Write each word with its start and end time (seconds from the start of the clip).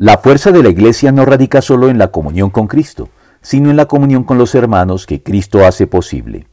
La 0.00 0.18
fuerza 0.18 0.52
de 0.52 0.62
la 0.62 0.68
Iglesia 0.68 1.10
no 1.10 1.24
radica 1.24 1.60
solo 1.60 1.88
en 1.88 1.98
la 1.98 2.12
comunión 2.12 2.50
con 2.50 2.68
Cristo, 2.68 3.08
sino 3.40 3.68
en 3.68 3.76
la 3.76 3.86
comunión 3.86 4.22
con 4.22 4.38
los 4.38 4.54
hermanos 4.54 5.06
que 5.06 5.24
Cristo 5.24 5.66
hace 5.66 5.88
posible. 5.88 6.46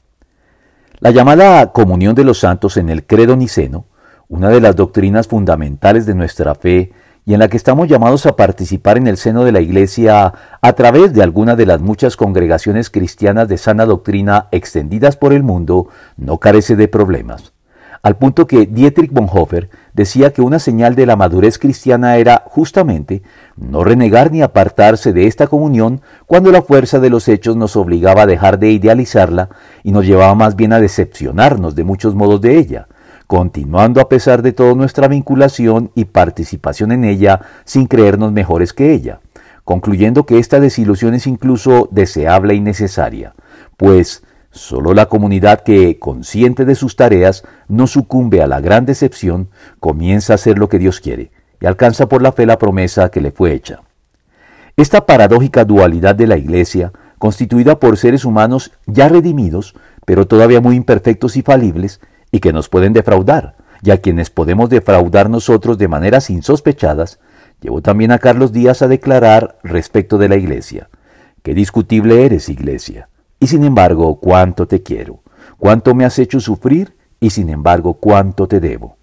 La 0.97 1.11
llamada 1.11 1.71
comunión 1.71 2.15
de 2.15 2.23
los 2.23 2.39
santos 2.39 2.75
en 2.75 2.89
el 2.89 3.05
credo 3.05 3.35
niceno, 3.35 3.85
una 4.29 4.49
de 4.49 4.61
las 4.61 4.75
doctrinas 4.75 5.27
fundamentales 5.27 6.07
de 6.07 6.15
nuestra 6.15 6.55
fe 6.55 6.91
y 7.23 7.35
en 7.35 7.39
la 7.39 7.47
que 7.47 7.57
estamos 7.57 7.87
llamados 7.87 8.25
a 8.25 8.35
participar 8.35 8.97
en 8.97 9.05
el 9.05 9.15
seno 9.15 9.43
de 9.43 9.51
la 9.51 9.61
Iglesia 9.61 10.33
a 10.59 10.73
través 10.73 11.13
de 11.13 11.21
alguna 11.21 11.55
de 11.55 11.67
las 11.67 11.81
muchas 11.81 12.17
congregaciones 12.17 12.89
cristianas 12.89 13.47
de 13.47 13.59
sana 13.59 13.85
doctrina 13.85 14.47
extendidas 14.49 15.17
por 15.17 15.33
el 15.33 15.43
mundo, 15.43 15.89
no 16.17 16.39
carece 16.39 16.75
de 16.75 16.87
problemas 16.87 17.53
al 18.05 18.17
punto 18.17 18.45
que 18.45 18.67
Dietrich 18.67 19.11
Bonhoeffer 19.11 19.67
decía 19.95 20.33
que 20.33 20.41
una 20.41 20.59
señal 20.59 20.93
de 20.95 21.05
la 21.05 21.15
madurez 21.15 21.57
cristiana 21.57 22.17
era 22.17 22.43
justamente 22.45 23.23
no 23.55 23.83
renegar 23.83 24.29
ni 24.31 24.41
apartarse 24.41 25.13
de 25.13 25.25
esta 25.25 25.47
comunión 25.47 26.01
cuando 26.25 26.51
la 26.51 26.61
fuerza 26.61 26.99
de 26.99 27.09
los 27.09 27.29
hechos 27.29 27.55
nos 27.55 27.77
obligaba 27.77 28.23
a 28.23 28.25
dejar 28.27 28.59
de 28.59 28.71
idealizarla 28.71 29.49
y 29.83 29.93
nos 29.93 30.05
llevaba 30.05 30.35
más 30.35 30.57
bien 30.57 30.73
a 30.73 30.81
decepcionarnos 30.81 31.75
de 31.75 31.85
muchos 31.85 32.13
modos 32.13 32.41
de 32.41 32.57
ella, 32.57 32.87
continuando 33.25 34.01
a 34.01 34.09
pesar 34.09 34.41
de 34.41 34.51
todo 34.51 34.75
nuestra 34.75 35.07
vinculación 35.07 35.91
y 35.95 36.05
participación 36.05 36.91
en 36.91 37.05
ella 37.05 37.39
sin 37.63 37.87
creernos 37.87 38.33
mejores 38.33 38.73
que 38.73 38.91
ella, 38.91 39.21
concluyendo 39.63 40.25
que 40.25 40.39
esta 40.39 40.59
desilusión 40.59 41.13
es 41.13 41.25
incluso 41.25 41.87
deseable 41.89 42.53
y 42.53 42.59
necesaria, 42.59 43.33
pues 43.77 44.23
Solo 44.55 44.93
la 44.93 45.07
comunidad 45.07 45.63
que, 45.63 45.99
consciente 45.99 46.63
de 46.63 46.75
sus 46.75 46.95
tareas, 46.95 47.43
no 47.67 47.87
sucumbe 47.87 48.41
a 48.41 48.47
la 48.47 48.61
gran 48.61 48.85
decepción, 48.85 49.49
comienza 49.81 50.31
a 50.31 50.35
hacer 50.35 50.57
lo 50.57 50.69
que 50.69 50.79
Dios 50.79 51.01
quiere 51.01 51.31
y 51.59 51.65
alcanza 51.65 52.07
por 52.07 52.21
la 52.21 52.31
fe 52.31 52.45
la 52.45 52.57
promesa 52.57 53.11
que 53.11 53.19
le 53.19 53.31
fue 53.31 53.51
hecha. 53.51 53.81
Esta 54.77 55.05
paradójica 55.05 55.65
dualidad 55.65 56.15
de 56.15 56.27
la 56.27 56.37
Iglesia, 56.37 56.93
constituida 57.17 57.81
por 57.81 57.97
seres 57.97 58.23
humanos 58.23 58.71
ya 58.85 59.09
redimidos, 59.09 59.75
pero 60.05 60.25
todavía 60.25 60.61
muy 60.61 60.77
imperfectos 60.77 61.35
y 61.35 61.41
falibles, 61.41 61.99
y 62.31 62.39
que 62.39 62.53
nos 62.53 62.69
pueden 62.69 62.93
defraudar, 62.93 63.57
y 63.83 63.91
a 63.91 63.97
quienes 63.97 64.29
podemos 64.29 64.69
defraudar 64.69 65.29
nosotros 65.29 65.77
de 65.77 65.89
maneras 65.89 66.29
insospechadas, 66.29 67.19
llevó 67.59 67.81
también 67.81 68.13
a 68.13 68.19
Carlos 68.19 68.53
Díaz 68.53 68.81
a 68.81 68.87
declarar 68.87 69.57
respecto 69.63 70.17
de 70.17 70.29
la 70.29 70.37
Iglesia, 70.37 70.87
qué 71.43 71.53
discutible 71.53 72.25
eres, 72.25 72.47
Iglesia. 72.47 73.09
Y 73.45 73.47
sin 73.47 73.63
embargo, 73.63 74.15
cuánto 74.15 74.67
te 74.67 74.81
quiero, 74.81 75.19
cuánto 75.59 75.93
me 75.93 76.03
has 76.03 76.17
hecho 76.17 76.39
sufrir 76.39 76.95
y 77.19 77.29
sin 77.29 77.49
embargo, 77.49 77.93
cuánto 77.93 78.47
te 78.47 78.59
debo. 78.59 78.97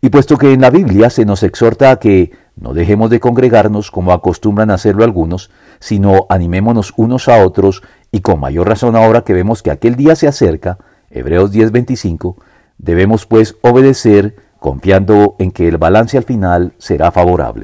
Y 0.00 0.10
puesto 0.10 0.36
que 0.36 0.52
en 0.52 0.60
la 0.60 0.70
Biblia 0.70 1.10
se 1.10 1.24
nos 1.24 1.42
exhorta 1.42 1.90
a 1.90 1.96
que 1.96 2.30
no 2.54 2.72
dejemos 2.72 3.10
de 3.10 3.18
congregarnos 3.18 3.90
como 3.90 4.12
acostumbran 4.12 4.70
hacerlo 4.70 5.02
algunos, 5.02 5.50
sino 5.80 6.26
animémonos 6.28 6.92
unos 6.96 7.26
a 7.26 7.44
otros 7.44 7.82
y 8.12 8.20
con 8.20 8.38
mayor 8.38 8.68
razón 8.68 8.94
ahora 8.94 9.22
que 9.22 9.34
vemos 9.34 9.60
que 9.60 9.72
aquel 9.72 9.96
día 9.96 10.14
se 10.14 10.28
acerca, 10.28 10.78
Hebreos 11.10 11.50
10:25, 11.50 12.36
debemos 12.78 13.26
pues 13.26 13.56
obedecer 13.60 14.36
confiando 14.60 15.34
en 15.40 15.50
que 15.50 15.66
el 15.66 15.78
balance 15.78 16.16
al 16.16 16.22
final 16.22 16.74
será 16.78 17.10
favorable. 17.10 17.62